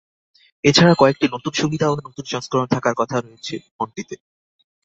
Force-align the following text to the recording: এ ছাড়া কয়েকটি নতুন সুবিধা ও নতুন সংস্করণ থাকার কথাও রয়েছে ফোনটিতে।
এ 0.63 0.69
ছাড়া 0.73 0.93
কয়েকটি 0.97 1.25
নতুন 1.27 1.53
সুবিধা 1.53 1.85
ও 1.89 1.95
নতুন 1.99 2.25
সংস্করণ 2.25 2.67
থাকার 2.73 2.93
কথাও 2.97 3.21
রয়েছে 3.21 3.55
ফোনটিতে। 3.75 4.15